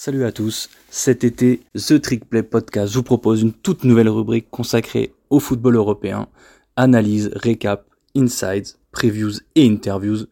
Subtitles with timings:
[0.00, 4.48] Salut à tous, cet été, The Trick Play Podcast vous propose une toute nouvelle rubrique
[4.48, 6.28] consacrée au football européen,
[6.76, 7.84] analyse, récap,
[8.16, 10.26] insights, previews et interviews,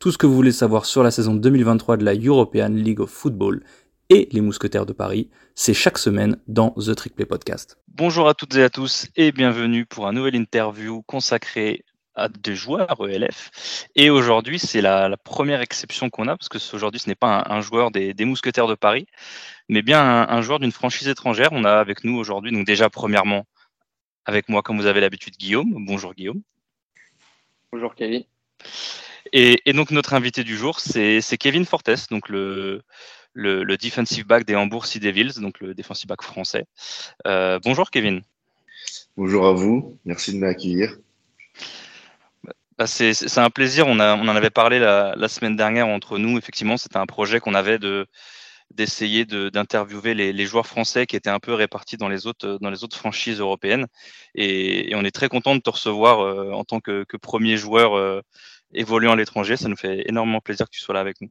[0.00, 3.08] tout ce que vous voulez savoir sur la saison 2023 de la European League of
[3.08, 3.62] Football
[4.10, 7.78] et les Mousquetaires de Paris, c'est chaque semaine dans The Trick Play Podcast.
[7.86, 11.84] Bonjour à toutes et à tous et bienvenue pour un nouvel interview consacré
[12.14, 13.88] à des joueurs ELF.
[13.94, 17.60] Et aujourd'hui, c'est la, première exception qu'on a, parce que aujourd'hui, ce n'est pas un,
[17.60, 19.06] joueur des, Mousquetaires de Paris,
[19.68, 21.48] mais bien un, joueur d'une franchise étrangère.
[21.52, 23.46] On a avec nous aujourd'hui, donc déjà, premièrement,
[24.24, 25.74] avec moi, comme vous avez l'habitude, Guillaume.
[25.86, 26.42] Bonjour Guillaume.
[27.72, 28.24] Bonjour Kevin.
[29.32, 32.82] Et, donc, notre invité du jour, c'est Kevin Fortes, donc le,
[33.32, 36.66] le, defensive back des Hambourg Sea Devils, donc le defensive back français.
[37.26, 38.22] Euh, bonjour Kevin.
[39.16, 40.96] Bonjour à vous, merci de m'accueillir.
[42.78, 43.86] Bah, c'est un plaisir.
[43.86, 46.38] On, en avait parlé la, semaine dernière entre nous.
[46.38, 48.06] Effectivement, c'était un projet qu'on avait de
[48.70, 52.84] d'essayer d'interviewer les, joueurs français qui étaient un peu répartis dans les autres, dans les
[52.84, 53.86] autres franchises européennes.
[54.34, 58.22] Et, on est très content de te recevoir euh, en tant que, premier joueur euh,
[58.72, 59.56] évoluant à l'étranger.
[59.56, 61.30] Ça nous fait énormément plaisir que tu sois là avec nous.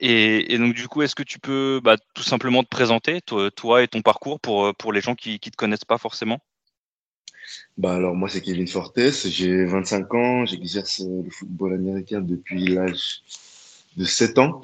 [0.00, 3.82] Et, donc du coup, est-ce que tu peux bah, tout simplement te présenter, toi, toi,
[3.82, 6.40] et ton parcours pour, pour les gens qui ne te connaissent pas forcément?
[7.78, 13.22] Bah alors moi c'est Kevin Fortes, j'ai 25 ans, j'exerce le football américain depuis l'âge
[13.96, 14.60] de 7 ans.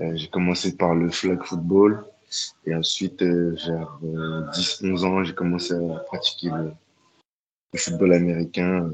[0.00, 2.04] Euh, j'ai commencé par le flag football
[2.66, 6.72] et ensuite euh, vers 10-11 euh, ans j'ai commencé à pratiquer le,
[7.78, 8.90] football américain,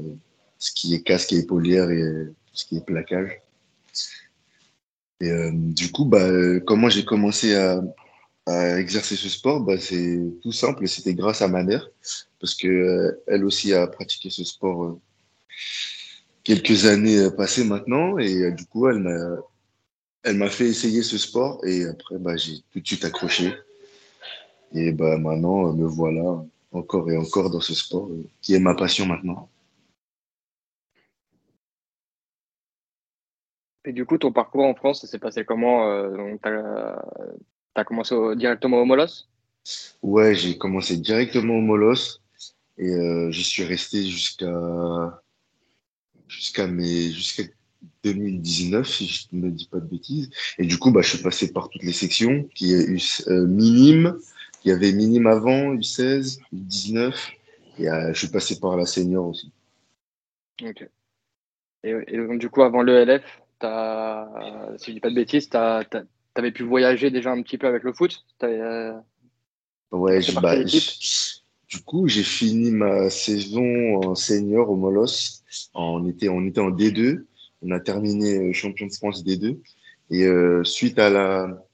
[0.57, 3.41] ce qui est casque et épaulière et ce qui est plaquage.
[5.21, 6.27] Et du coup, bah,
[6.67, 7.81] comment j'ai commencé à,
[8.45, 11.89] à exercer ce sport, bah, c'est tout simple, c'était grâce à ma mère,
[12.39, 15.01] parce que euh, elle aussi a pratiqué ce sport euh,
[16.43, 19.37] quelques années euh, passées maintenant, et du coup, elle m'a,
[20.23, 23.53] elle m'a fait essayer ce sport, et après, bah, j'ai tout de suite accroché.
[24.73, 28.09] Et bah, maintenant, me voilà encore et encore dans ce sport,
[28.41, 29.49] qui est ma passion maintenant.
[33.85, 35.87] Et du coup, ton parcours en France, ça s'est passé comment
[37.75, 39.27] tu as commencé directement au Molos?
[40.01, 42.19] Ouais, j'ai commencé directement au Molos
[42.77, 45.21] et euh, j'y suis resté jusqu'à
[46.27, 47.43] jusqu'à mes jusqu'à
[48.03, 50.29] 2019 si je ne dis pas de bêtises.
[50.57, 53.45] Et du coup bah je suis passé par toutes les sections qui est eu euh,
[53.45, 54.17] minime.
[54.63, 57.13] Il y avait minime avant U16 U19
[57.77, 59.51] et euh, je suis passé par la senior aussi.
[60.61, 60.87] Ok.
[61.83, 63.23] Et, donc du coup avant l'ELF
[64.77, 65.83] si je dis pas de bêtises tu as,
[66.35, 68.93] tu avais pu voyager déjà un petit peu avec le foot euh,
[69.91, 75.41] Ouais, bah, du coup, j'ai fini ma saison en senior au Molos.
[75.73, 77.23] On était, on était en D2.
[77.61, 79.57] On a terminé euh, champion de France D2.
[80.11, 81.65] Et euh, suite à la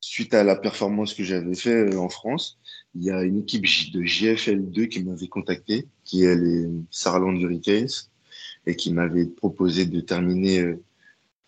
[0.00, 2.58] suite à la performance que j'avais fait en France,
[2.94, 7.88] il y a une équipe de JFL2 qui m'avait contacté, qui est les Sarland Hurricanes,
[8.66, 10.74] et qui m'avait proposé de terminer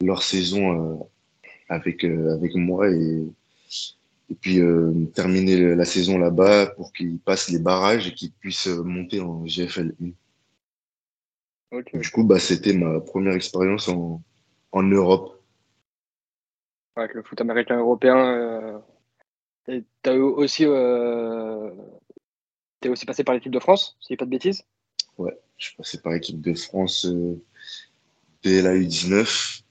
[0.01, 1.07] leur saison
[1.69, 3.25] avec, euh, avec moi et,
[4.31, 8.67] et puis euh, terminer la saison là-bas pour qu'ils passent les barrages et qu'ils puissent
[8.67, 10.11] monter en GFL 1.
[11.73, 14.23] Du coup, bah, c'était ma première expérience en,
[14.73, 15.43] en Europe.
[16.95, 18.17] Avec le foot américain européen.
[18.17, 18.79] Euh,
[20.03, 21.71] tu aussi, euh,
[22.83, 24.65] es aussi passé par l'équipe de France, si je pas de bêtises?
[25.19, 27.43] Ouais, je suis passé par l'équipe de France euh,
[28.43, 29.63] dès la U19 euh,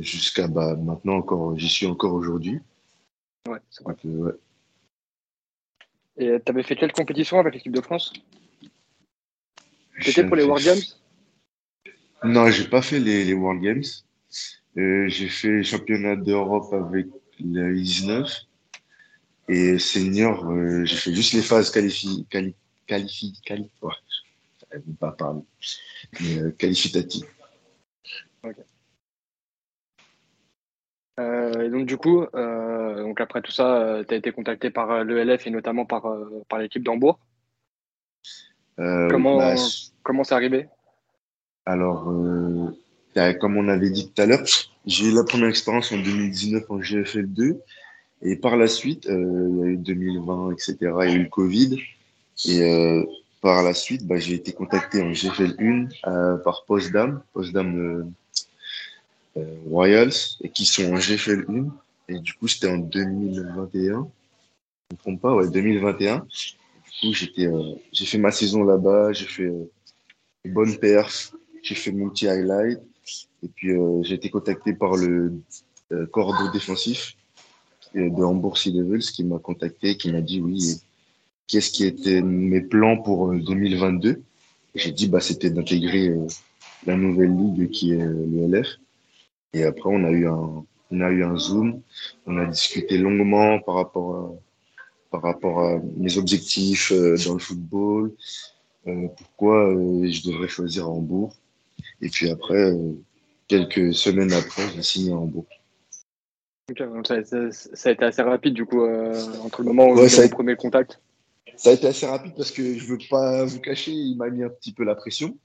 [0.00, 2.60] jusqu'à bah, maintenant encore, j'y suis encore aujourd'hui.
[3.48, 3.96] Ouais, c'est vrai.
[4.04, 4.32] ouais.
[6.16, 8.12] Et tu avais fait quelle compétition avec l'équipe de France?
[10.00, 10.82] C'était pour les World Games?
[12.22, 13.82] Non, j'ai pas fait les, les World Games.
[14.76, 17.06] Euh, j'ai fait championnat d'Europe avec
[17.40, 18.30] la 19
[19.48, 22.54] et senior, euh, j'ai fait juste les phases qualifi quali
[22.86, 25.42] qualifi quali ouais, pas parler,
[26.20, 27.26] mais euh, qualificatives.
[28.44, 28.62] Okay.
[31.20, 34.70] Euh, et donc du coup, euh, donc après tout ça, euh, tu as été contacté
[34.70, 36.06] par l'ELF et notamment par,
[36.48, 37.18] par l'équipe d'Hambourg.
[38.76, 39.54] comment bah,
[40.02, 40.68] comment c'est arrivé?
[41.66, 42.04] Alors,
[43.40, 44.44] comme on avait dit tout à l'heure,
[44.86, 47.60] j'ai eu la première expérience en 2019 en GFL 2
[48.22, 50.76] et par la suite, il y a eu 2020, etc.
[50.80, 51.78] Il y a eu le Covid
[52.46, 53.04] et
[53.42, 55.54] par la suite, bah, j'ai été contacté en GFL
[56.04, 58.04] 1 par Postdam, Postdam euh,
[59.66, 62.14] Royals et qui sont en GFL 1.
[62.14, 63.72] Et du coup, c'était en 2021.
[63.82, 66.18] Je ne me trompe pas, ouais, 2021.
[66.18, 66.24] Du
[67.00, 69.70] coup, j'étais, euh, j'ai fait ma saison là-bas, j'ai fait euh,
[70.46, 71.32] bonne perf,
[71.62, 72.80] j'ai fait multi-highlight.
[73.42, 73.70] Et puis,
[74.02, 75.40] j'ai été contacté par le
[76.12, 77.16] corps défensif
[77.94, 80.80] de Hambourg Sea Devils qui m'a contacté, qui m'a dit oui,
[81.46, 84.22] qu'est-ce qui était mes plans pour 2022.
[84.74, 86.14] J'ai dit bah c'était d'intégrer
[86.86, 88.78] la nouvelle ligue qui est le LF.
[89.52, 91.82] Et après on a eu un on a eu un zoom,
[92.26, 94.30] on a discuté longuement par rapport à
[95.10, 98.12] par rapport à mes objectifs dans le football,
[98.86, 101.34] euh, pourquoi euh, je devrais choisir Hambourg.
[102.00, 102.92] Et puis après, euh,
[103.46, 105.46] quelques semaines après, j'ai signé à Hambourg.
[107.04, 108.82] ça, ça, a été assez rapide du coup
[109.44, 111.00] entre le moment où vous avez premier contact.
[111.56, 114.42] Ça a été assez rapide parce que je veux pas vous cacher, il m'a mis
[114.42, 115.36] un petit peu la pression.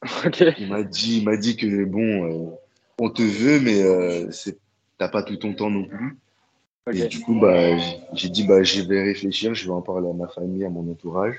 [0.58, 2.56] Il m'a dit, il m'a dit que bon,
[2.98, 4.30] on te veut, mais euh,
[4.98, 6.16] t'as pas tout ton temps non plus.
[6.92, 7.76] Et du coup, bah,
[8.14, 10.90] j'ai dit, bah, je vais réfléchir, je vais en parler à ma famille, à mon
[10.90, 11.36] entourage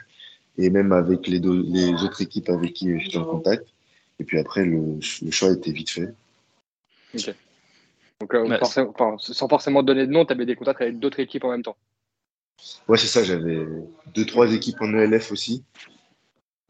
[0.59, 3.67] et même avec les, les autres équipes avec qui j'étais en contact.
[4.19, 6.13] Et puis après, le, le choix était vite fait.
[7.15, 7.33] Ok.
[8.19, 8.57] Donc, euh,
[9.17, 11.77] sans forcément donner de nom, tu avais des contacts avec d'autres équipes en même temps
[12.89, 13.23] Ouais, c'est ça.
[13.23, 13.65] J'avais
[14.13, 15.63] deux, trois équipes en ELF aussi.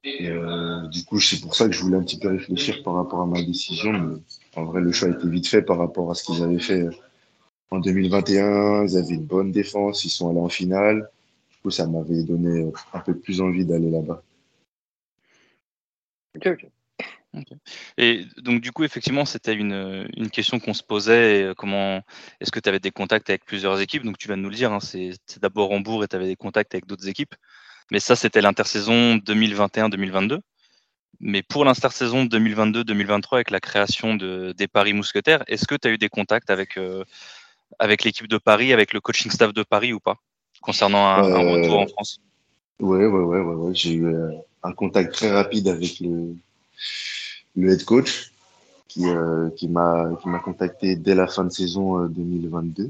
[0.04, 2.94] Et euh, du coup, c'est pour ça que je voulais un petit peu réfléchir par
[2.94, 3.92] rapport à ma décision.
[3.92, 4.18] Mais
[4.60, 6.88] en vrai, le choix était vite fait par rapport à ce qu'ils avaient fait
[7.72, 8.86] en 2021.
[8.86, 10.06] Ils avaient une bonne défense.
[10.06, 11.10] Ils sont allés en finale
[11.62, 14.24] coup, ça m'avait donné un peu plus envie d'aller là-bas.
[16.36, 16.68] Ok, ok.
[17.98, 21.54] Et donc du coup, effectivement, c'était une, une, question qu'on se posait.
[21.58, 22.02] Comment
[22.40, 24.04] est-ce que tu avais des contacts avec plusieurs équipes?
[24.04, 24.72] Donc tu vas nous le dire.
[24.74, 27.36] Hein, c'est d'abord Hambourg et tu avais des contacts avec d'autres équipes.
[27.92, 30.40] Mais ça, c'était l'intersaison 2021-2022.
[31.22, 35.92] Mais pour l'intersaison 2022-2023, avec la création de, des Paris Mousquetaires, est-ce que tu as
[35.92, 37.04] eu des contacts avec, euh,
[37.78, 40.16] avec l'équipe de Paris, avec le coaching staff de Paris ou pas
[40.62, 42.20] concernant un, retour en France?
[42.80, 43.76] Ouais, ouais, ouais, ouais, ouais.
[43.76, 44.32] J'ai eu euh,
[44.64, 46.36] un contact très rapide avec le,
[47.56, 48.32] le head coach
[48.88, 52.90] qui, euh, qui m'a contacté dès la fin de saison 2022 euh,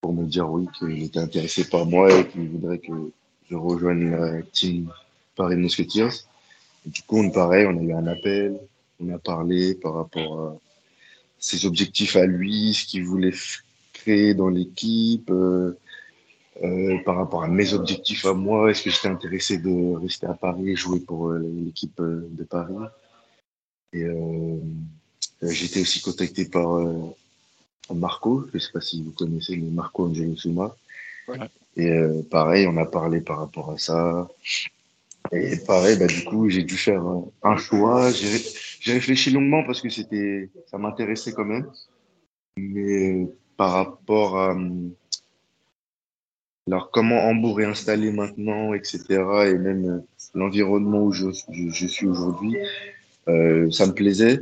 [0.00, 3.10] pour me dire oui qu'il était intéressé par moi et qu'il voudrait que
[3.50, 4.90] je rejoigne la team
[5.34, 6.26] Paris Musketeers.
[6.86, 8.58] Du coup, on pareil, on a eu un appel,
[9.00, 10.56] on a parlé par rapport à
[11.38, 13.34] ses objectifs à lui, ce qu'il voulait
[13.92, 15.30] créer dans l'équipe,
[16.62, 20.34] euh, par rapport à mes objectifs à moi, est-ce que j'étais intéressé de rester à
[20.34, 22.72] Paris et jouer pour euh, l'équipe euh, de Paris
[23.92, 24.06] Et
[25.42, 26.80] été aussi contacté par
[27.94, 30.74] Marco, je ne sais pas si vous connaissez, mais Marco Angelosuma.
[31.76, 31.92] Et
[32.30, 34.28] pareil, on a parlé par rapport à ça.
[35.32, 37.04] Et pareil, bah, du coup, j'ai dû faire
[37.42, 38.10] un choix.
[38.12, 41.70] J'ai réfléchi longuement parce que c'était, ça m'intéressait quand même.
[42.56, 44.56] Mais par rapport à,
[46.68, 49.04] alors, comment Hambourg est installé maintenant, etc.,
[49.46, 50.00] et même euh,
[50.34, 52.56] l'environnement où je, je, suis aujourd'hui,
[53.28, 54.40] euh, ça me plaisait.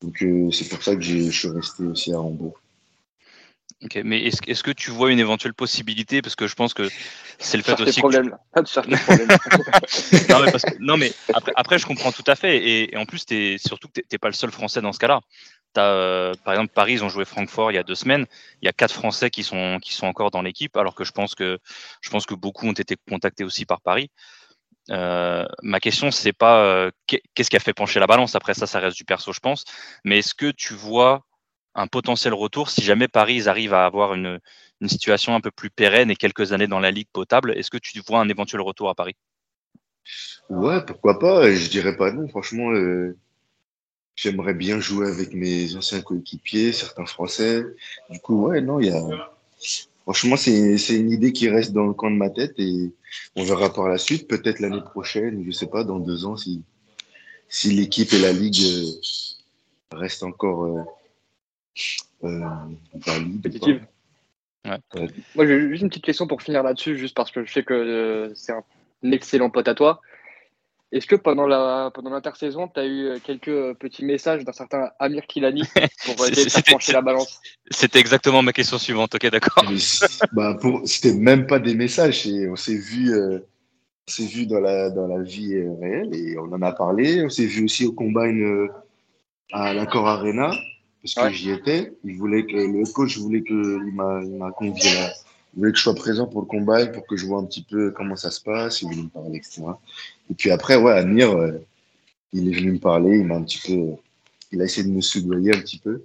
[0.00, 2.58] Donc, euh, c'est pour ça que je suis resté aussi à Hambourg.
[3.82, 6.22] Ok, mais est-ce est que tu vois une éventuelle possibilité?
[6.22, 6.88] Parce que je pense que
[7.38, 8.00] c'est le fait aussi.
[8.00, 12.66] Problèmes, non, mais non, mais après, après, je comprends tout à fait.
[12.66, 15.20] Et, en plus, es, surtout que tu n'es pas le seul Français dans ce cas-là.
[15.76, 18.26] Euh, par exemple, Paris, ils ont joué Francfort il y a deux semaines.
[18.62, 21.12] Il y a quatre Français qui sont, qui sont encore dans l'équipe, alors que je
[21.12, 21.58] pense que,
[22.00, 24.10] je pense que beaucoup ont été contactés aussi par Paris.
[24.90, 28.34] Euh, ma question, c'est pas euh, qu'est-ce qui a fait pencher la balance?
[28.34, 29.64] Après ça, ça reste du perso, je pense.
[30.04, 31.22] Mais est-ce que tu vois
[31.74, 34.40] un potentiel retour si jamais Paris ils arrivent à avoir une,
[34.86, 37.98] situation un peu plus pérenne et quelques années dans la ligue potable Est-ce que tu
[38.06, 39.16] vois un éventuel retour à Paris?
[40.50, 42.28] Ouais, pourquoi pas Je dirais pas non.
[42.28, 42.70] Franchement,
[44.16, 47.64] J'aimerais bien jouer avec mes anciens coéquipiers, certains Français.
[48.10, 49.32] Du coup, ouais, non, il y a.
[50.02, 52.92] Franchement, c'est une idée qui reste dans le coin de ma tête et
[53.36, 56.62] on verra par la suite, peut-être l'année prochaine, je sais pas, dans deux ans, si,
[57.48, 60.82] si l'équipe et la ligue euh, restent encore euh,
[62.24, 62.38] euh,
[64.66, 65.08] Ouais.
[65.34, 68.32] Moi, j'ai juste une petite question pour finir là-dessus, juste parce que je sais que
[68.34, 68.64] c'est un
[69.12, 70.00] excellent pote à toi.
[70.94, 74.52] Est-ce que pendant la pendant l'intersaison, tu as eu euh, quelques euh, petits messages d'un
[74.52, 75.62] certain Amir Kilani
[76.04, 79.12] pour essayer de faire la balance C'était exactement ma question suivante.
[79.16, 79.64] Ok, d'accord.
[80.32, 82.28] bah c'était même pas des messages.
[82.48, 83.40] On s'est vu, euh,
[84.06, 87.24] s'est vu dans la dans la vie réelle et on en a parlé.
[87.24, 88.68] On s'est vu aussi au combine
[89.52, 90.52] à l'Accor Arena
[91.04, 91.92] parce que j'y étais.
[92.04, 95.12] Il voulait que le coach voulait que il m'a convié là
[95.54, 97.62] il voulait que je sois présent pour le combat, pour que je vois un petit
[97.62, 99.62] peu comment ça se passe, il voulait me parler, etc.
[100.30, 101.64] Et puis après, ouais, Amir, euh,
[102.32, 103.94] il est venu me parler, il m'a un petit peu,
[104.50, 106.02] il a essayé de me soudoyer un petit peu.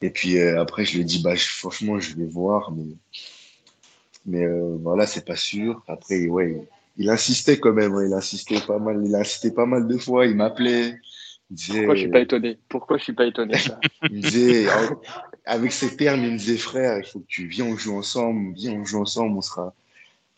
[0.00, 2.94] Et puis euh, après, je lui ai dit, bah, franchement, je vais voir, mais,
[4.24, 5.82] mais euh, voilà, c'est pas sûr.
[5.88, 9.88] Après, ouais, il, insistait quand même, il insistait pas mal, il a insisté pas mal
[9.88, 10.94] de fois, il m'appelait,
[11.56, 12.58] Pourquoi je suis pas étonné?
[12.68, 13.54] Pourquoi je suis pas étonné
[14.10, 14.66] Il disait,
[15.44, 18.54] avec ces termes, il me disait frère, il faut que tu viens, on joue ensemble,
[18.54, 19.74] viens, on joue ensemble, on sera,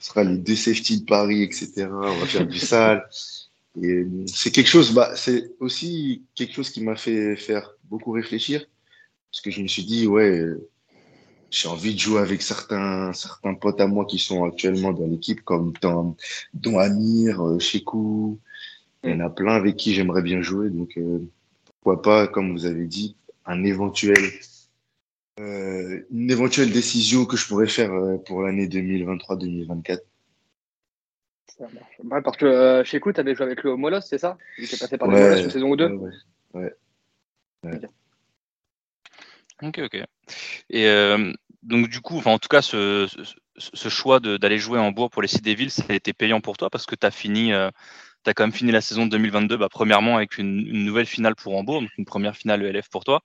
[0.01, 1.87] on sera les deux safety de Paris, etc.
[1.91, 3.07] On va faire du sale.
[3.83, 8.65] Et c'est quelque chose, bah, c'est aussi quelque chose qui m'a fait faire beaucoup réfléchir,
[9.31, 10.45] parce que je me suis dit, ouais,
[11.55, 15.43] j'ai envie de jouer avec certains, certains potes à moi qui sont actuellement dans l'équipe,
[15.43, 16.17] comme dans,
[16.53, 18.41] dont Amir, euh, Chekou.
[19.05, 20.71] Il y en a plein avec qui j'aimerais bien jouer.
[20.71, 21.21] Donc, euh,
[21.67, 24.19] pourquoi pas, comme vous avez dit, un éventuel,
[25.41, 27.93] euh, une éventuelle décision que je pourrais faire
[28.25, 30.01] pour l'année 2023-2024.
[31.61, 34.37] Ouais, parce que chez tu avais joué avec le Molos, c'est ça?
[34.59, 35.89] Il était passé par le Molos saison ou deux?
[35.89, 36.11] Ouais,
[36.55, 36.75] ouais.
[37.65, 37.81] ouais.
[39.63, 39.95] Ok, ok.
[40.71, 41.33] Et euh,
[41.63, 43.07] donc du coup, en tout cas, ce,
[43.57, 46.71] ce, choix d'aller jouer en Bourg pour les villes, ça a été payant pour toi
[46.71, 47.53] parce que tu as fini,
[48.27, 51.57] euh, as quand même fini la saison 2022, bah, premièrement avec une, nouvelle finale pour
[51.57, 53.23] Hambourg, donc une première finale ELF pour toi,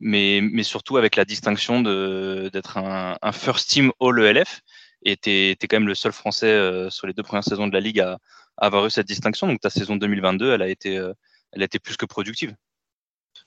[0.00, 4.62] mais, surtout avec la distinction d'être un, first team All ELF.
[5.04, 7.72] Et tu es, quand même le seul Français euh, sur les deux premières saisons de
[7.72, 8.18] la Ligue à,
[8.56, 9.46] avoir eu cette distinction.
[9.46, 11.12] Donc ta saison 2022, elle a été, euh,
[11.52, 12.54] elle a été plus que productive.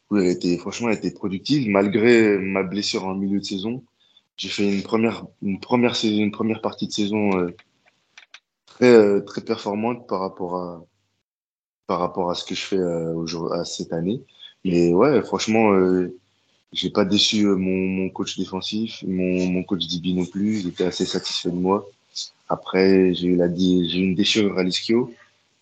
[0.09, 1.69] Oui, elle était, franchement, elle était productive.
[1.69, 3.83] Malgré ma blessure en milieu de saison,
[4.37, 7.55] j'ai fait une première, partie de saison euh,
[8.81, 10.85] très, euh, très performante par rapport, à,
[11.87, 14.23] par rapport à ce que je fais euh, à cette année.
[14.65, 16.17] Mais ouais, franchement, euh,
[16.73, 20.61] j'ai pas déçu mon, mon, coach défensif, mon, mon coach DB non plus.
[20.61, 21.87] Il était assez satisfait de moi.
[22.49, 25.13] Après, j'ai eu, la, j'ai une déchirure à l'ischio.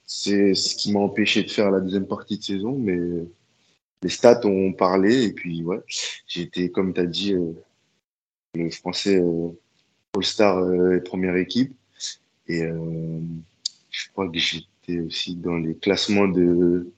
[0.05, 2.97] C'est ce qui m'a empêché de faire la deuxième partie de saison, mais
[4.01, 5.81] les stats ont parlé et puis ouais,
[6.25, 7.51] j'ai été comme tu as dit euh,
[8.55, 9.49] le français euh,
[10.15, 11.73] All-Star euh, première équipe
[12.49, 13.19] et euh,
[13.89, 16.91] je crois que j'étais aussi dans les classements de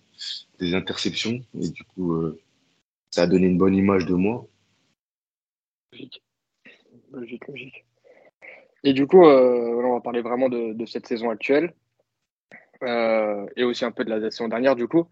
[0.59, 2.39] des interceptions et du coup euh,
[3.11, 4.47] ça a donné une bonne image de moi.
[5.91, 6.23] Logique,
[7.11, 7.85] logique, logique.
[8.83, 11.73] Et du coup, on va parler vraiment de, de cette saison actuelle
[12.81, 15.07] et aussi un peu de la saison dernière du coup.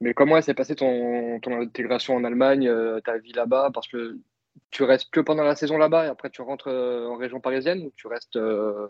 [0.00, 3.70] Mais comment s'est passée ton, ton, intégration en Allemagne, euh, ta vie là-bas?
[3.72, 4.18] Parce que
[4.70, 7.82] tu restes que pendant la saison là-bas et après tu rentres euh, en région parisienne
[7.86, 8.88] ou tu restes, euh,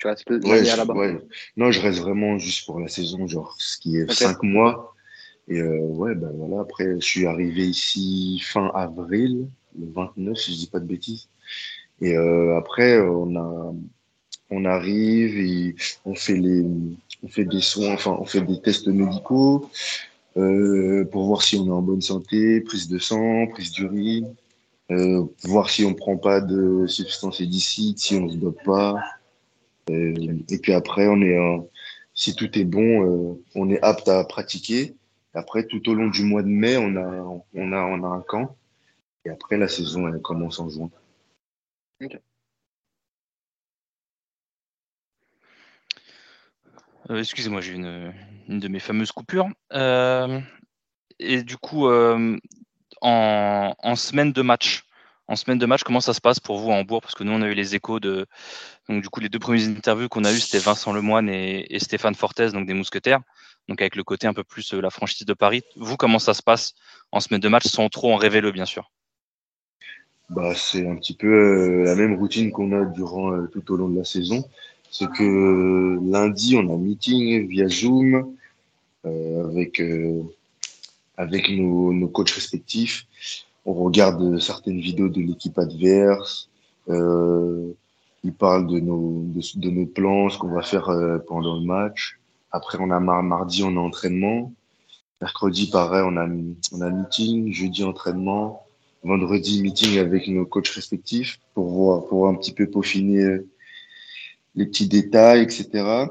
[0.00, 1.18] tu restes ouais, là-bas ouais.
[1.56, 4.14] Non, je reste vraiment juste pour la saison, genre ce qui est okay.
[4.14, 4.94] cinq mois.
[5.48, 10.52] Et euh, ouais, ben voilà, après je suis arrivé ici fin avril, le 29, si
[10.52, 11.28] je dis pas de bêtises.
[12.00, 13.74] Et euh, après, on a,
[14.50, 16.64] on arrive et on fait les,
[17.22, 19.68] on fait des soins, enfin, on fait des tests médicaux,
[20.36, 24.34] euh, pour voir si on est en bonne santé, prise de sang, prise d'urine,
[24.90, 28.96] euh, voir si on prend pas de substances illicites, si on se dope pas.
[29.90, 31.38] Euh, et puis après, on est,
[32.14, 34.96] si tout est bon, euh, on est apte à pratiquer.
[35.34, 38.20] Après, tout au long du mois de mai, on a, on a, on a un
[38.22, 38.56] camp.
[39.24, 40.90] Et après, la saison, elle commence en juin.
[42.02, 42.20] Okay.
[47.10, 48.12] Euh, excusez-moi, j'ai une,
[48.48, 49.48] une, de mes fameuses coupures.
[49.72, 50.40] Euh,
[51.18, 52.36] et du coup, euh,
[53.00, 54.84] en, en, semaine de match,
[55.30, 57.32] en semaine de match, comment ça se passe pour vous en Bourg Parce que nous,
[57.32, 58.26] on a eu les échos de.
[58.88, 61.78] Donc, du coup, les deux premières interviews qu'on a eues, c'était Vincent Lemoine et, et,
[61.78, 63.20] Stéphane Fortes, donc des Mousquetaires.
[63.68, 65.62] Donc, avec le côté un peu plus la franchise de Paris.
[65.76, 66.74] Vous, comment ça se passe
[67.12, 68.90] en semaine de match, sans trop en révéler, bien sûr?
[70.28, 73.98] Bah, C'est un petit peu la même routine qu'on a durant tout au long de
[73.98, 74.44] la saison
[74.90, 78.34] c'est que lundi, on a un meeting via Zoom
[79.06, 80.22] euh, avec, euh,
[81.16, 83.06] avec nos, nos, coachs respectifs.
[83.64, 86.48] On regarde certaines vidéos de l'équipe adverse.
[86.88, 87.72] Euh,
[88.24, 89.24] ils parlent de nos,
[89.56, 92.18] de, nos plans, ce qu'on va faire euh, pendant le match.
[92.52, 94.52] Après, on a mardi, on a entraînement.
[95.20, 96.26] Mercredi, pareil, on a,
[96.72, 97.52] on a meeting.
[97.52, 98.66] Jeudi, entraînement.
[99.02, 103.40] Vendredi, meeting avec nos coachs respectifs pour voir, pour un petit peu peaufiner
[104.54, 106.06] les petits détails, etc.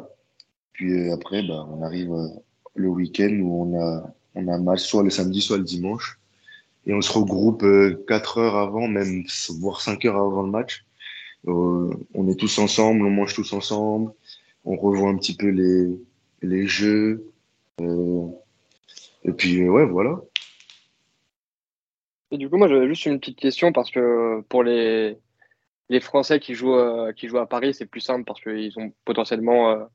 [0.73, 2.27] Puis euh, après, bah, on arrive euh,
[2.75, 6.18] le week-end où on a, on a match soit le samedi, soit le dimanche.
[6.89, 9.23] Et on se regroupe euh, 4 heures avant, même
[9.59, 10.85] voire 5 heures avant le match.
[11.47, 14.11] Euh, on est tous ensemble, on mange tous ensemble,
[14.65, 15.87] on revoit un petit peu les,
[16.41, 17.31] les jeux.
[17.79, 18.25] Euh,
[19.23, 20.19] et puis, ouais, voilà.
[22.31, 25.15] Et du coup, moi, j'avais juste une petite question parce que pour les,
[25.89, 28.91] les Français qui jouent, euh, qui jouent à Paris, c'est plus simple parce qu'ils ont
[29.05, 29.85] potentiellement euh,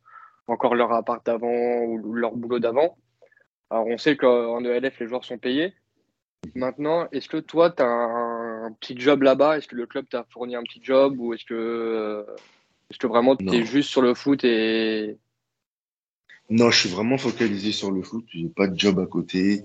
[0.47, 2.97] encore leur appart d'avant ou leur boulot d'avant.
[3.69, 5.75] Alors, on sait qu'en ELF, les joueurs sont payés.
[6.55, 9.59] Maintenant, est-ce que toi, tu as un, petit job là-bas?
[9.59, 12.25] Est-ce que le club t'a fourni un petit job ou est-ce que, euh,
[12.91, 15.19] est-ce que vraiment tu es juste sur le foot et.
[16.51, 18.25] Non, je suis vraiment focalisé sur le foot.
[18.29, 19.63] J'ai pas de job à côté.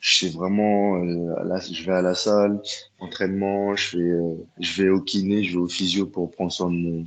[0.00, 2.60] Je sais vraiment, euh, je vais à la salle,
[2.98, 6.70] entraînement, je vais, euh, je vais au kiné, je vais au physio pour prendre soin
[6.70, 7.06] de mon,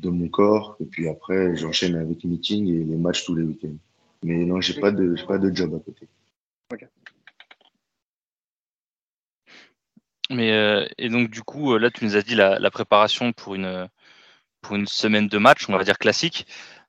[0.00, 0.76] de mon corps.
[0.80, 3.78] Et puis après, j'enchaîne avec meeting et les matchs tous les week-ends.
[4.24, 6.08] Mais non, j'ai pas de, pas de job à côté.
[6.72, 6.86] Ok.
[10.30, 13.54] Mais euh, et donc du coup, là, tu nous as dit la, la préparation pour
[13.54, 13.88] une
[14.62, 16.46] pour une semaine de match, on va dire classique.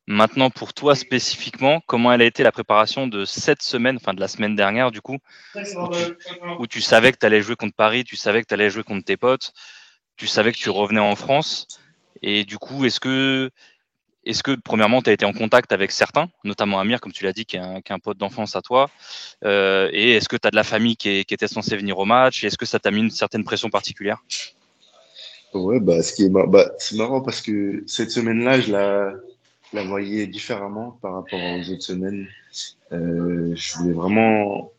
[0.08, 4.20] Maintenant, pour toi spécifiquement, comment elle a été la préparation de cette semaine, enfin de
[4.20, 5.18] la semaine dernière, du coup,
[5.56, 8.84] où tu, savais que tu allais jouer contre Paris, tu savais que tu allais jouer
[8.84, 9.54] contre tes potes,
[10.18, 11.68] tu savais que tu revenais en France.
[12.24, 13.52] Et du coup, est-ce que,
[14.24, 17.34] est-ce que premièrement, tu as été en contact avec certains, notamment Amir, comme tu l'as
[17.34, 18.90] dit, qui est un, pote d'enfance à toi
[19.44, 22.44] euh, Et est-ce que tu as de la famille qui, était censée venir au match
[22.44, 24.24] est-ce que ça t'a mis une certaine pression particulière?
[25.54, 29.13] Ouais, bah, ce qui est, bah, c'est marrant parce que cette semaine-là, je la,
[29.74, 32.28] la voyais différemment par rapport aux autres semaines.
[32.92, 34.72] Euh, je voulais vraiment,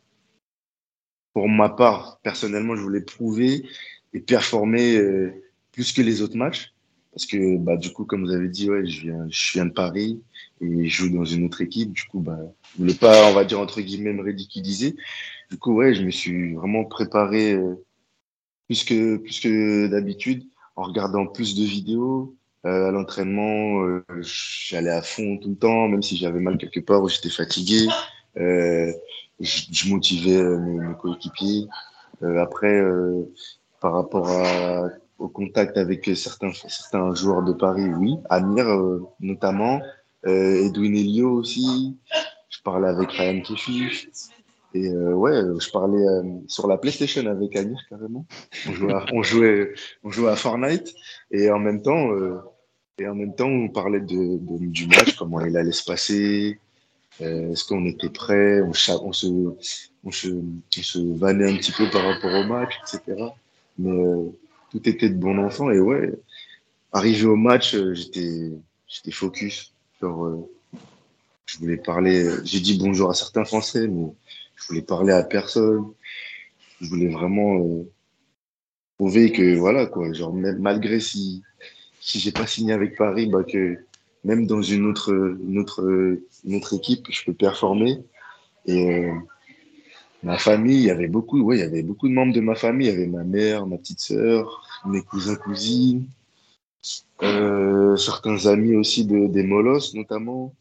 [1.34, 3.64] pour ma part, personnellement, je voulais prouver
[4.14, 5.32] et performer euh,
[5.72, 6.72] plus que les autres matchs.
[7.12, 9.73] Parce que, bah, du coup, comme vous avez dit, ouais, je viens, je viens de
[9.73, 10.23] Paris
[10.61, 11.92] et je joue dans une autre équipe.
[11.92, 12.38] Du coup, bah,
[12.73, 14.97] je voulais pas, on va dire, entre guillemets, me ridiculiser.
[15.50, 17.75] Du coup, ouais, je me suis vraiment préparé euh,
[18.66, 20.45] plus que, plus que d'habitude
[20.76, 25.88] en regardant plus de vidéos, euh, à l'entraînement, euh, j'allais à fond tout le temps,
[25.88, 27.88] même si j'avais mal quelque part ou j'étais fatigué.
[28.38, 28.92] Euh,
[29.40, 31.66] je, je, motivais euh, mes, mes coéquipiers.
[32.23, 32.81] Euh, après,
[33.81, 34.88] par rapport à,
[35.22, 38.16] au contact avec certains, certains joueurs de Paris, oui.
[38.28, 38.66] Amir,
[39.20, 39.80] notamment.
[40.24, 41.96] Edwin Elio aussi.
[42.48, 44.08] Je parlais avec Ryan Kefi.
[44.74, 46.04] Et euh, ouais, je parlais
[46.48, 48.24] sur la PlayStation avec Amir carrément.
[48.68, 50.94] On jouait, à, on jouait, on jouait à Fortnite
[51.30, 52.38] et en même temps, euh,
[52.98, 56.58] et en même temps, on parlait de, de, du match, comment il allait se passer,
[57.20, 58.72] euh, est-ce qu'on était prêt, on, on,
[59.12, 63.26] se, on, se, on se vannait un petit peu par rapport au match, etc.
[63.78, 64.30] Mais euh,
[64.72, 65.70] tout était de bon enfant.
[65.70, 66.12] Et ouais,
[66.92, 68.50] arrivé au match, euh, j'étais,
[68.88, 69.74] j'étais focus.
[70.00, 70.50] Genre, euh,
[71.44, 74.06] je voulais parler, j'ai dit bonjour à certains Français, mais
[74.56, 75.92] je voulais parler à personne.
[76.80, 77.82] Je voulais vraiment euh,
[78.96, 81.42] prouver que, voilà, quoi, genre, même, malgré si
[82.00, 83.78] si j'ai pas signé avec Paris, bah que
[84.24, 87.98] même dans une autre, une autre, une autre équipe, je peux performer.
[88.66, 89.14] Et euh,
[90.22, 92.54] ma famille, il y avait beaucoup, ouais, il y avait beaucoup de membres de ma
[92.54, 92.88] famille.
[92.88, 96.06] Il y avait ma mère, ma petite sœur, mes cousins, cousines,
[97.22, 100.54] euh, certains amis aussi de, des Molos notamment.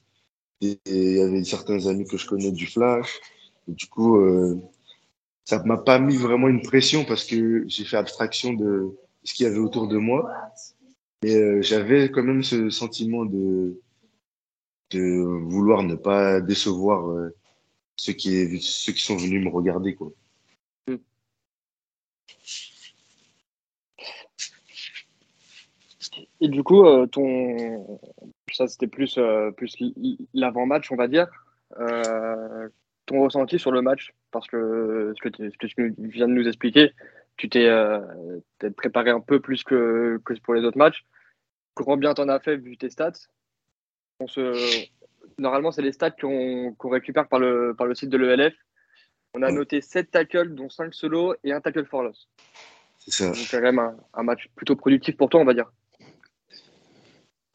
[0.62, 3.20] Et, il y avait certains amis que je connais du Flash.
[3.68, 4.60] Du coup, euh,
[5.46, 9.46] ça m'a pas mis vraiment une pression parce que j'ai fait abstraction de ce qu'il
[9.46, 10.32] y avait autour de moi.
[11.24, 13.80] Mais euh, j'avais quand même ce sentiment de,
[14.92, 17.36] de vouloir ne pas décevoir euh,
[18.02, 18.60] ceux, qui,
[18.96, 19.94] sont venus me regarder.
[19.94, 20.12] Quoi.
[26.40, 28.00] Et du coup, euh, ton...
[28.52, 29.20] ça c'était plus,
[29.56, 29.78] plus
[30.34, 31.28] l'avant-match, on va dire.
[33.06, 36.94] ton ressenti sur le match, parce que ce que, tu, viens de nous expliquer,
[37.38, 37.70] tu t'es
[38.76, 41.06] préparé un peu plus que, pour les autres matchs.
[41.76, 43.28] Combien t'en as fait vu tes stats?
[45.38, 48.54] Normalement, c'est les stats qu'on récupère par le, par le site de l'ELF.
[49.34, 52.28] On a noté 7 tackles, dont 5 solos et un tackle for loss.
[53.00, 53.28] C'est ça.
[53.28, 53.80] Donc, c'est quand même
[54.14, 55.72] un, match plutôt productif pour toi, on va dire.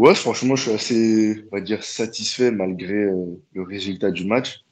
[0.01, 4.65] Ouais, franchement, je suis assez, on va dire, satisfait malgré euh, le résultat du match.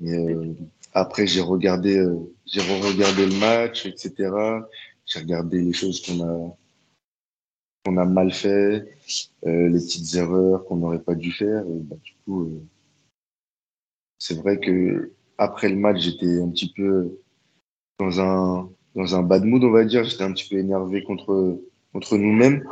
[0.00, 0.54] Mais euh,
[0.94, 4.30] après, j'ai regardé, euh, j'ai regardé le match, etc.
[5.06, 6.56] J'ai regardé les choses qu'on a,
[7.88, 8.86] qu'on a mal fait,
[9.46, 11.64] euh, les petites erreurs qu'on n'aurait pas dû faire.
[11.66, 12.62] Bah, du coup, euh,
[14.18, 17.18] c'est vrai que après le match, j'étais un petit peu
[17.98, 20.04] dans un dans un bad mood, on va dire.
[20.04, 21.60] J'étais un petit peu énervé contre
[21.92, 22.64] contre nous-mêmes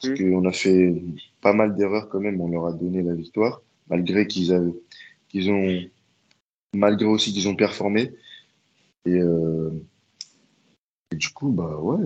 [0.00, 0.94] parce qu'on a fait
[1.40, 2.40] pas mal d'erreurs quand même.
[2.40, 4.74] On leur a donné la victoire malgré qu'ils avaient
[5.28, 5.80] qu'ils ont
[6.74, 8.12] malgré aussi qu'ils ont performé.
[9.06, 9.70] Et euh,
[11.12, 12.04] et du coup, bah ouais,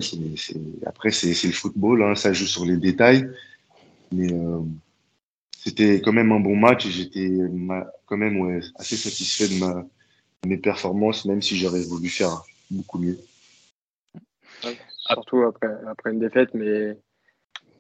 [0.85, 3.31] après, c'est le football, hein, ça joue sur les détails.
[4.11, 4.61] Mais euh,
[5.57, 7.33] c'était quand même un bon match et j'étais
[8.07, 9.85] quand même ouais, assez satisfait de, ma,
[10.45, 13.19] mes performances, même si j'aurais voulu faire beaucoup mieux.
[14.99, 16.99] surtout après, après une défaite, mais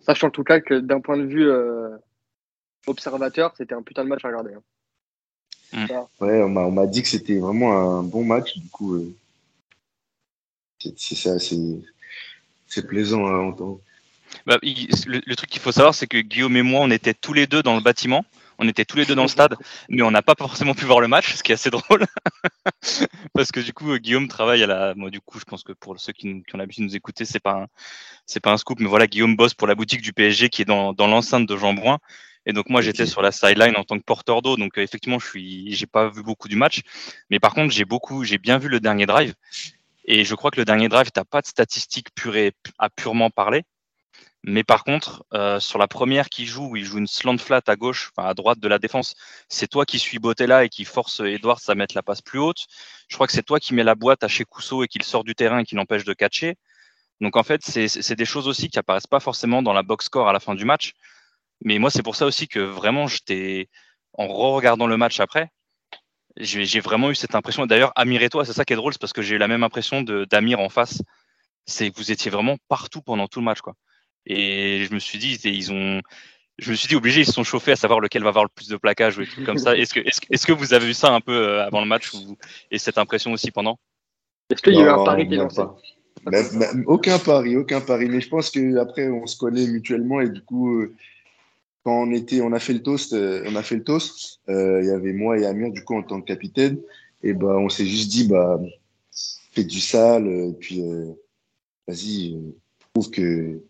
[0.00, 1.96] sachant en tout cas que d'un point de vue euh,
[2.86, 4.54] observateur, c'était un putain de match à regarder.
[4.54, 4.62] Hein.
[5.72, 6.24] Mmh.
[6.24, 8.94] Ouais, on m'a dit que c'était vraiment un bon match, du coup.
[8.94, 9.12] Euh,
[10.96, 13.80] c'est ça, c'est plaisant à entendre.
[14.46, 17.46] Bah, le, truc qu'il faut savoir, c'est que Guillaume et moi, on était tous les
[17.46, 18.24] deux dans le bâtiment.
[18.58, 19.54] On était tous les deux dans le stade,
[19.90, 22.06] mais on n'a pas forcément pu voir le match, ce qui est assez drôle.
[23.34, 24.94] Parce que du coup, Guillaume travaille à la.
[24.94, 27.40] Moi, du coup, je pense que pour ceux qui, ont l'habitude de nous écouter, c'est
[27.40, 27.66] pas
[28.42, 30.92] pas un scoop, mais voilà, Guillaume bosse pour la boutique du PSG qui est dans,
[30.92, 31.98] dans l'enceinte de Jean Brun.
[32.46, 35.18] Et donc moi j'étais sur la sideline en tant que porteur d'eau, donc euh, effectivement
[35.18, 36.82] je suis, j'ai pas vu beaucoup du match,
[37.28, 39.34] mais par contre j'ai beaucoup, j'ai bien vu le dernier drive.
[40.06, 43.64] Et je crois que le dernier drive, t'as pas de statistiques pure à purement parler.
[44.44, 47.62] Mais par contre, euh, sur la première qui joue, où il joue une slant flat
[47.66, 49.14] à gauche, enfin à droite de la défense,
[49.48, 52.66] c'est toi qui suis Botella et qui force Edwards à mettre la passe plus haute.
[53.08, 55.04] Je crois que c'est toi qui mets la boîte à chez Cousseau et qui le
[55.04, 56.56] sort du terrain et qui l'empêche de catcher.
[57.20, 60.28] Donc en fait, c'est des choses aussi qui apparaissent pas forcément dans la box score
[60.28, 60.92] à la fin du match.
[61.64, 63.68] Mais moi, c'est pour ça aussi que vraiment, j'étais
[64.12, 65.50] en re-regardant le match après,
[66.38, 67.66] j'ai vraiment eu cette impression.
[67.66, 69.48] D'ailleurs, Amir et toi, c'est ça qui est drôle, c'est parce que j'ai eu la
[69.48, 71.02] même impression d'Amir en face.
[71.64, 73.74] C'est que vous étiez vraiment partout pendant tout le match, quoi.
[74.26, 76.00] Et je me suis dit, ils ont,
[76.58, 78.50] je me suis dit obligé, ils se sont chauffés à savoir lequel va avoir le
[78.54, 79.76] plus de plaquage ou des trucs comme ça.
[79.76, 82.36] Est-ce que, est-ce, que vous avez eu ça un peu euh, avant le match ou,
[82.70, 83.78] et cette impression aussi pendant?
[84.50, 85.62] Est-ce qu'il y a eu un pari qui est lancé
[86.86, 88.08] Aucun pari, aucun pari.
[88.08, 90.94] Mais je pense qu'après, on se connaît mutuellement et du coup, euh,
[91.86, 94.40] quand on était, on a fait le toast, euh, on a fait le toast.
[94.48, 96.80] Euh, il y avait moi et Amir du coup en tant que capitaine.
[97.22, 98.60] Et bah, on s'est juste dit bah,
[99.52, 101.12] fais du sale, et puis euh,
[101.86, 102.36] vas-y,
[102.92, 103.60] prouve que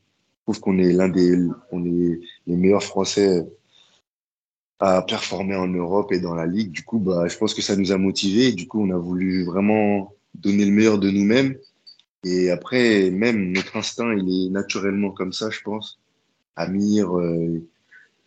[0.44, 1.36] prouve qu'on est l'un des,
[1.70, 3.46] on est les meilleurs Français
[4.78, 6.70] à performer en Europe et dans la ligue.
[6.70, 8.52] Du coup, bah, je pense que ça nous a motivés.
[8.52, 11.58] Du coup, on a voulu vraiment donner le meilleur de nous-mêmes.
[12.24, 16.00] Et après, même notre instinct, il est naturellement comme ça, je pense.
[16.56, 17.10] Amir,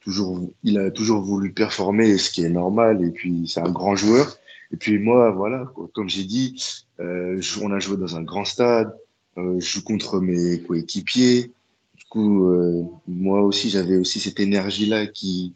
[0.01, 3.03] toujours, il a toujours voulu performer, ce qui est normal.
[3.05, 4.39] Et puis, c'est un grand joueur.
[4.71, 8.95] Et puis moi, voilà, comme j'ai dit, euh, on a joué dans un grand stade.
[9.38, 11.51] Euh, je joue contre mes coéquipiers.
[11.95, 15.55] Du coup, euh, moi aussi, j'avais aussi cette énergie-là qui,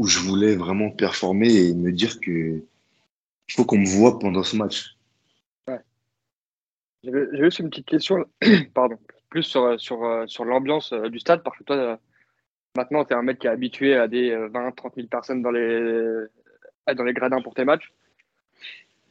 [0.00, 2.62] où je voulais vraiment performer et me dire que
[3.48, 4.96] il faut qu'on me voit pendant ce match.
[5.68, 5.80] Ouais.
[7.04, 7.12] J'ai
[7.44, 8.24] juste une petite question,
[8.74, 8.98] pardon,
[9.30, 12.00] plus sur, sur, sur l'ambiance du stade, parce que toi,
[12.76, 15.50] Maintenant, tu es un mec qui est habitué à des 20, 30 000 personnes dans
[15.50, 16.26] les,
[16.94, 17.92] dans les gradins pour tes matchs.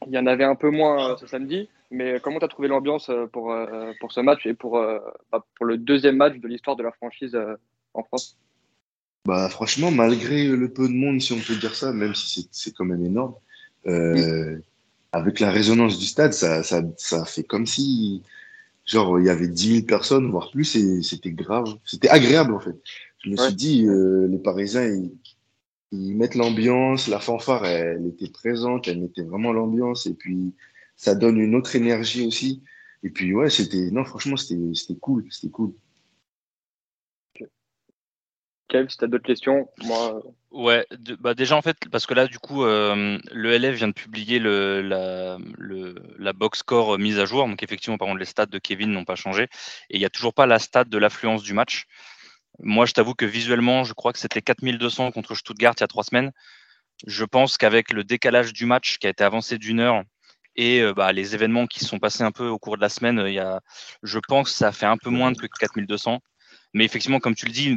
[0.06, 2.68] Il y en avait un peu moins euh, ce samedi, mais comment tu as trouvé
[2.68, 4.80] l'ambiance euh, pour, euh, pour ce match et pour,
[5.32, 7.36] bah, pour le deuxième match de l'histoire de la franchise
[7.94, 8.38] en France?
[9.24, 12.72] Bah, Franchement, malgré le peu de monde, si on peut dire ça, même si c'est
[12.72, 13.34] quand même énorme,
[15.12, 18.22] avec la résonance du stade, ça, ça, ça fait comme si
[18.84, 21.74] genre il y avait 10 000 personnes, voire plus, et c'était grave.
[21.84, 22.76] C'était agréable en fait
[23.18, 24.86] je me suis dit, euh, les Parisiens,
[25.92, 30.54] ils, mettent l'ambiance, la fanfare, elle, était présente, elle mettait vraiment l'ambiance, et puis
[30.96, 32.62] ça donne une autre énergie aussi.
[33.02, 35.72] Et puis ouais, c'était, non, franchement, c'était cool, c'était cool.
[38.68, 40.22] Kev, si tu as d'autres questions, moi.
[40.50, 40.86] Ouais,
[41.20, 44.38] bah déjà en fait, parce que là, du coup, euh, le LF vient de publier
[44.38, 47.46] le, la, le, la box score mise à jour.
[47.46, 49.44] Donc, effectivement, par contre, les stats de Kevin n'ont pas changé.
[49.90, 51.86] Et il n'y a toujours pas la stat de l'affluence du match.
[52.60, 55.88] Moi, je t'avoue que visuellement, je crois que c'était 4200 contre Stuttgart il y a
[55.88, 56.32] trois semaines.
[57.06, 60.02] Je pense qu'avec le décalage du match qui a été avancé d'une heure
[60.56, 62.88] et euh, bah, les événements qui se sont passés un peu au cours de la
[62.88, 63.60] semaine, il y a,
[64.02, 66.20] je pense que ça fait un peu moins que 4200.
[66.72, 67.76] Mais effectivement, comme tu le dis,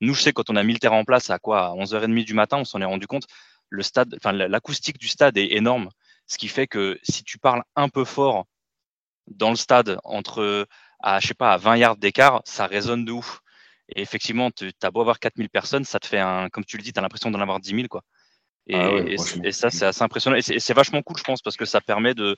[0.00, 2.24] nous, je sais, quand on a mis le terrain en place à quoi, à 11h30
[2.24, 3.24] du matin, on s'en est rendu compte.
[3.70, 5.88] Le stade, l'acoustique du stade est énorme.
[6.26, 8.46] Ce qui fait que si tu parles un peu fort
[9.28, 10.66] dans le stade entre,
[11.00, 13.40] à, je sais pas, à 20 yards d'écart, ça résonne de ouf.
[13.88, 16.82] Et effectivement, tu as beau avoir 4000 personnes, ça te fait un, comme tu le
[16.82, 17.82] dis, tu as l'impression d'en avoir 10 000.
[17.88, 18.02] Quoi.
[18.66, 18.98] Et, ah
[19.44, 20.36] et, ça, c'est assez impressionnant.
[20.36, 22.36] Et c'est vachement cool, je pense, parce que ça permet de,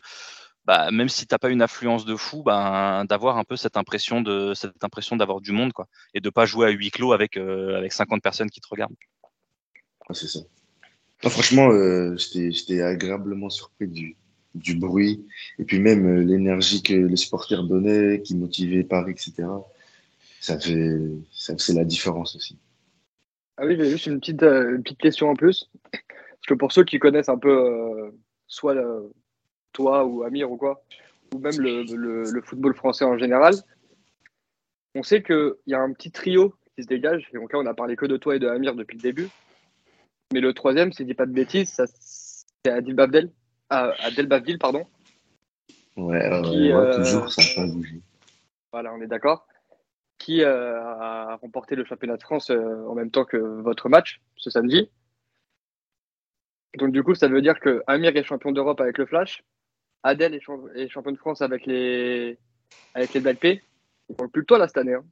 [0.66, 3.78] bah, même si tu n'as pas une affluence de fou, bah, d'avoir un peu cette
[3.78, 7.12] impression de cette impression d'avoir du monde, quoi, et de pas jouer à huis clos
[7.12, 8.94] avec euh, avec 50 personnes qui te regardent.
[10.06, 10.40] Ah, c'est ça.
[11.22, 14.16] franchement, euh, j'étais agréablement surpris du,
[14.54, 15.26] du bruit
[15.58, 19.48] et puis même euh, l'énergie que les supporters donnaient, qui motivaient Paris, etc
[20.40, 20.98] ça fait,
[21.32, 22.58] ça fait la différence aussi.
[23.56, 25.70] Ah oui, j'ai juste une petite, euh, une petite question en plus.
[25.92, 28.10] Parce que pour ceux qui connaissent un peu, euh,
[28.46, 28.76] soit
[29.72, 30.84] toi ou Amir ou quoi,
[31.34, 33.54] ou même le, le, football français en général,
[34.94, 37.28] on sait qu'il y a un petit trio qui se dégage.
[37.32, 39.28] Et donc là, on a parlé que de toi et de Amir depuis le début.
[40.32, 41.80] Mais le troisième, si je dis pas de bêtises,
[42.62, 43.32] c'est Adil Bavdel,
[43.70, 44.86] ah, Adel Bavdil, pardon.
[45.96, 48.00] Ouais, ouais, toujours, ça n'a pas bougé.
[48.72, 49.46] Voilà, on est d'accord
[50.28, 54.20] qui euh, a remporté le championnat de France euh, en même temps que votre match
[54.36, 54.90] ce samedi.
[56.76, 59.42] Donc du coup, ça veut dire que Amir est champion d'Europe avec le Flash,
[60.02, 62.36] Adèle est, champion de France avec les
[62.92, 63.62] avec les P.
[64.10, 64.92] On plus que toi là cette année.
[64.92, 65.04] Hein.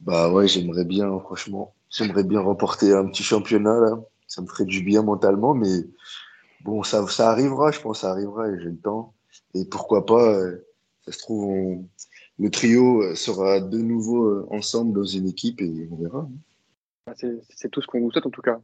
[0.00, 1.74] Bah ouais, j'aimerais bien, franchement.
[1.88, 3.98] J'aimerais bien remporter un petit championnat, là.
[4.26, 5.84] Ça me ferait du bien mentalement, mais
[6.60, 9.14] bon, ça, ça arrivera, je pense, ça arrivera et j'ai le temps.
[9.54, 10.66] Et pourquoi pas, euh,
[11.06, 11.82] ça se trouve,
[12.38, 16.28] le trio euh, sera de nouveau euh, ensemble dans une équipe et on verra.
[17.06, 18.60] Bah, c'est tout ce qu'on vous souhaite en tout cas.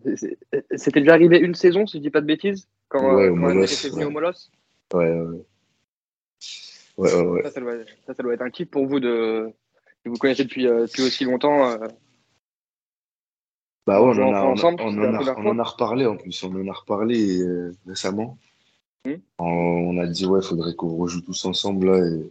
[0.77, 3.67] C'était déjà arrivé une saison, si je dis pas de bêtises, quand, ouais, quand Molos,
[3.67, 4.51] venu au Molos
[4.93, 5.41] Ouais, ouais.
[6.99, 7.73] ouais, Ça, ça doit,
[8.07, 9.51] ça, ça doit être un kiff pour vous de,
[10.05, 11.79] vous connaissez depuis, depuis aussi longtemps.
[13.87, 16.43] Bah ouais, on, en a, ensemble, on, en a, on en a reparlé en plus,
[16.43, 18.39] on en a reparlé euh, récemment.
[19.05, 19.17] Hmm.
[19.39, 21.99] On, a dit ouais, il faudrait qu'on rejoue tous ensemble là.
[22.07, 22.31] Et,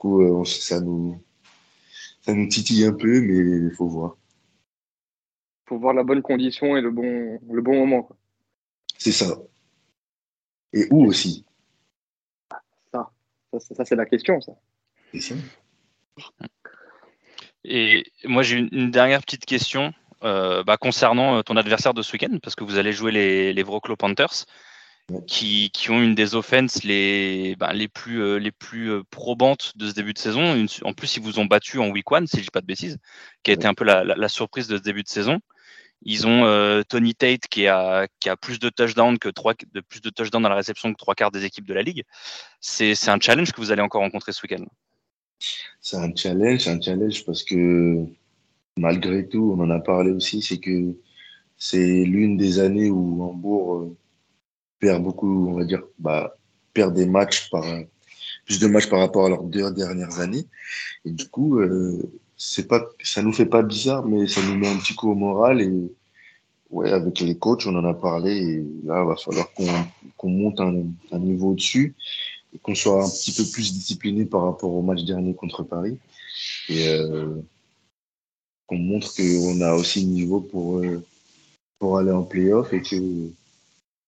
[0.00, 1.22] coup, euh, ça nous
[2.22, 4.16] ça nous titille un peu, mais il faut voir.
[5.64, 8.08] Il faut voir la bonne condition et le bon le bon moment.
[8.98, 9.38] C'est ça.
[10.72, 11.44] Et où aussi
[12.92, 13.10] Ça,
[13.52, 14.52] ça, ça c'est la question, ça.
[15.12, 15.34] C'est ça.
[17.64, 19.92] Et moi, j'ai une, dernière petite question.
[20.22, 23.54] Euh, bah, concernant euh, ton adversaire de ce week-end, parce que vous allez jouer les,
[23.54, 24.44] les Wroclaw Panthers,
[25.26, 29.76] qui, qui, ont une des offenses les, bah, les plus, euh, les plus euh, probantes
[29.76, 30.54] de ce début de saison.
[30.54, 32.66] Une, en plus, ils vous ont battu en week one, si je dis pas de
[32.66, 32.98] bêtises,
[33.42, 35.40] qui a été un peu la, la, la, surprise de ce début de saison.
[36.02, 39.80] Ils ont euh, Tony Tate qui a, qui a plus de touchdowns que trois, de
[39.80, 42.04] plus de touchdowns dans la réception que trois quarts des équipes de la ligue.
[42.60, 44.64] C'est un challenge que vous allez encore rencontrer ce week-end.
[45.80, 48.04] C'est un challenge, un challenge parce que
[48.76, 50.96] malgré tout, on en a parlé aussi, c'est que
[51.56, 53.94] c'est l'une des années où Hambourg
[54.80, 56.36] perd beaucoup, on va dire, bah,
[56.74, 57.64] perd des matchs par
[58.46, 60.46] plus de matchs par rapport à leurs deux dernières années.
[61.04, 62.02] Et du coup, euh,
[62.36, 65.14] c'est pas, ça nous fait pas bizarre, mais ça nous met un petit coup au
[65.14, 65.60] moral.
[65.60, 65.92] Et
[66.70, 68.36] ouais, avec les coachs, on en a parlé.
[68.36, 69.66] Et là, il va falloir qu'on
[70.16, 71.94] qu'on monte un, un niveau au-dessus
[72.54, 75.98] et qu'on soit un petit peu plus discipliné par rapport au match dernier contre Paris.
[76.68, 77.36] Et euh,
[78.66, 81.02] qu'on montre qu'on a aussi le niveau pour, euh,
[81.78, 83.32] pour aller en playoff et qu'il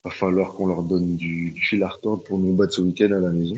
[0.04, 3.12] va falloir qu'on leur donne du, du, fil à retordre pour nous battre ce week-end
[3.12, 3.56] à la maison.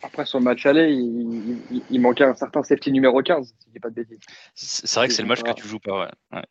[0.00, 3.54] Après, sur le match aller, il, il, il, manquait un certain safety numéro 15, si
[3.66, 4.18] je dis pas de bêtises.
[4.54, 6.42] C'est vrai que c'est le match que tu joues pas, ouais.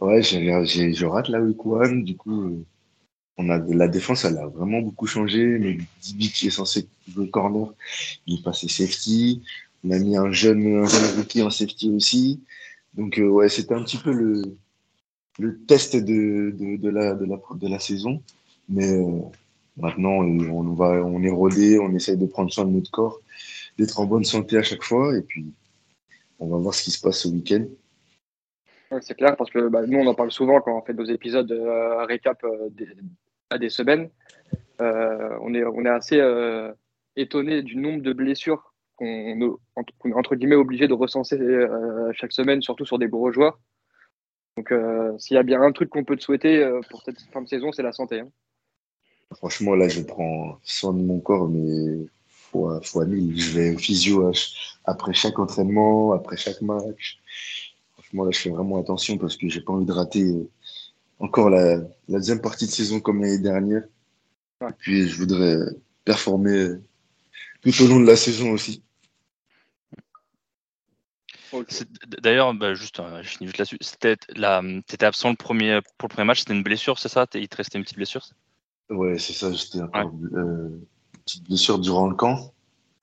[0.00, 2.64] Ouais, ouais je rate la week one, du coup,
[3.38, 7.30] on a, la défense, elle a vraiment beaucoup changé, mais Dibi qui est censé jouer
[7.30, 7.72] corner,
[8.26, 9.42] il est passé safety.
[9.84, 12.40] On a mis un jeune, un jeune rookie en safety aussi.
[12.94, 14.42] Donc, euh, ouais, c'était un petit peu le,
[15.38, 18.22] le test de, de, la, de, la, de la saison.
[18.68, 19.20] Mais euh,
[19.76, 23.20] maintenant, on, va, on est rodé, on essaye de prendre soin de notre corps,
[23.78, 25.16] d'être en bonne santé à chaque fois.
[25.16, 25.46] Et puis,
[26.38, 27.64] on va voir ce qui se passe ce week-end.
[29.00, 31.50] C'est clair, parce que bah, nous, on en parle souvent quand on fait nos épisodes
[31.52, 32.70] euh, récap euh,
[33.50, 34.08] à des semaines.
[34.80, 36.20] Euh, on, est, on est assez
[37.16, 41.38] étonné du nombre de blessures qu'on qu est entre guillemets obligé de recenser
[42.12, 43.58] chaque semaine, surtout sur des gros joueurs.
[44.58, 47.20] Donc, euh, s'il y a bien un truc qu'on peut te souhaiter euh, pour cette
[47.32, 48.18] fin de saison, c'est la santé.
[48.18, 48.28] Hein.
[49.36, 53.40] Franchement, là, je prends soin de mon corps, mais fois, fois mille.
[53.40, 54.32] Je vais au physio
[54.84, 57.20] après chaque entraînement, après chaque match.
[57.92, 60.34] Franchement, là, je fais vraiment attention parce que j'ai pas envie de rater
[61.20, 61.76] encore la,
[62.08, 63.84] la deuxième partie de saison comme l'année dernière.
[64.60, 64.70] Ouais.
[64.70, 65.66] Et puis, je voudrais
[66.04, 66.70] performer
[67.60, 68.82] tout au long de la saison aussi.
[71.52, 71.84] Okay.
[72.20, 73.78] D'ailleurs, bah, juste, euh, je finis juste là-dessus.
[73.78, 77.26] Tu étais absent le premier, pour le premier match, c'était une blessure, c'est ça?
[77.34, 78.22] Il te restait une petite blessure
[78.90, 79.52] Ouais, c'est ça.
[79.52, 79.88] J'étais ouais.
[80.34, 82.52] euh, une petite blessure durant le camp,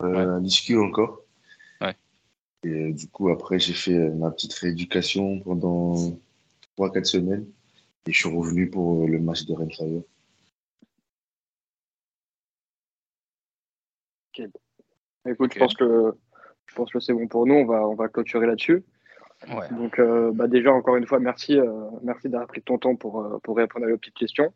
[0.02, 0.36] euh, ouais.
[0.36, 1.22] à l'ISQ encore.
[1.82, 1.96] Ouais.
[2.64, 5.96] Et euh, du coup, après, j'ai fait ma petite rééducation pendant
[6.78, 7.46] 3-4 semaines.
[8.08, 10.02] Et je suis revenu pour le match de Renfire.
[14.34, 14.50] Okay.
[15.28, 15.54] Écoute, okay.
[15.56, 16.16] je pense que
[16.68, 17.56] je pense que c'est bon pour nous.
[17.56, 18.84] On va on va clôturer là-dessus.
[19.50, 19.70] Ouais.
[19.72, 23.22] Donc euh, bah déjà encore une fois merci euh, merci d'avoir pris ton temps pour
[23.22, 24.54] euh, pour répondre à vos petites questions.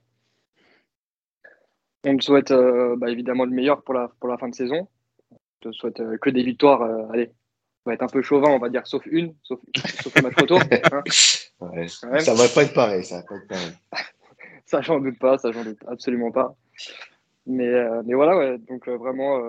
[2.05, 4.87] On te souhaite bah, évidemment le meilleur pour la pour la fin de saison.
[5.31, 6.81] On te souhaite que des victoires.
[7.11, 7.31] allez,
[7.85, 10.35] on va être un peu chauvin, on va dire sauf une, sauf, sauf le match
[10.39, 10.61] retour.
[10.61, 11.03] Hein
[11.59, 13.71] ouais, ça va pas être pareil, ça va pas être pareil.
[14.65, 16.55] ça j'en doute pas, ça j'en doute absolument pas.
[17.45, 17.73] Mais,
[18.05, 19.41] mais voilà, donc vraiment,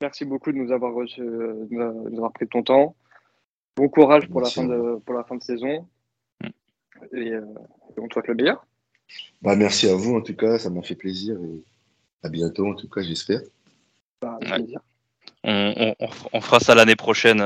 [0.00, 2.96] merci beaucoup de nous avoir reçu, de nous avoir pris ton temps.
[3.76, 5.86] Bon courage pour la, fin de, pour la fin de saison.
[7.12, 7.40] Et, et
[7.98, 8.66] on te souhaite le meilleur.
[9.42, 11.62] Bah, merci à vous en tout cas, ça m'a fait plaisir et
[12.22, 13.40] à bientôt en tout cas, j'espère.
[14.20, 14.80] Bah, plaisir.
[15.44, 17.40] On, on, on, fera ça l'année prochaine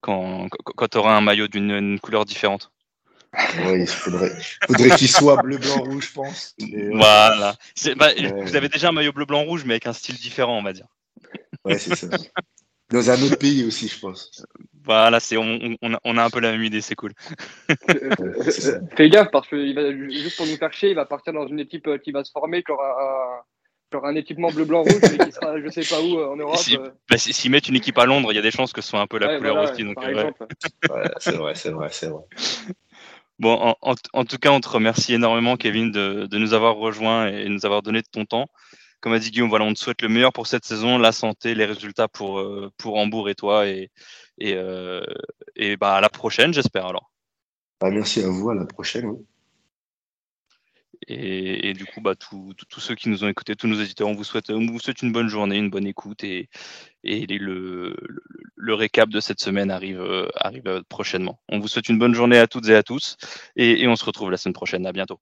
[0.00, 2.72] quand, quand tu auras un maillot d'une couleur différente.
[3.34, 4.32] Oui, il faudrait,
[4.66, 6.54] faudrait qu'il soit bleu, blanc, rouge, je pense.
[6.58, 7.56] Et, voilà.
[7.96, 8.44] Bah, euh...
[8.44, 10.72] Vous avez déjà un maillot bleu, blanc, rouge, mais avec un style différent, on va
[10.72, 10.86] dire.
[11.64, 12.08] Ouais, c'est ça.
[12.90, 14.46] Dans un autre pays aussi, je pense.
[14.82, 17.12] Voilà, c'est on, on, a, un peu la même idée, c'est cool.
[18.96, 21.86] Fais gaffe parce que juste pour nous faire chier, il va partir dans une équipe
[22.02, 23.44] qui va se former, qui aura
[23.92, 26.56] un équipement bleu blanc rouge mais qui sera je sais pas où en Europe.
[26.56, 28.88] Si, bah, s'ils mettent une équipe à Londres, il y a des chances que ce
[28.88, 29.84] soit un peu la couleur aussi.
[29.84, 29.98] Donc,
[31.18, 32.22] c'est vrai, c'est vrai, c'est vrai.
[33.38, 37.48] Bon, en, tout cas, on te remercie énormément, Kevin, de, nous avoir rejoints et de
[37.48, 38.48] nous avoir donné de ton temps.
[39.00, 41.54] Comme a dit Guillaume, voilà, on te souhaite le meilleur pour cette saison, la santé,
[41.54, 43.68] les résultats pour, euh, pour Hambourg et toi.
[43.68, 43.90] Et,
[44.42, 45.04] euh,
[45.54, 47.12] et bah, à la prochaine, j'espère alors.
[47.80, 49.14] Bah, merci à vous, à la prochaine.
[51.10, 54.24] Et, du coup, bah, tous ceux qui nous ont écoutés, tous nos éditeurs, on vous
[54.24, 56.48] souhaite, vous souhaite une bonne journée, une bonne écoute et,
[57.02, 57.96] le,
[58.56, 61.40] le, récap de cette semaine arrive, euh, arrive prochainement.
[61.48, 63.16] On vous souhaite une bonne journée à toutes et à tous
[63.56, 64.86] et, et on se retrouve la semaine prochaine.
[64.86, 65.18] À bientôt.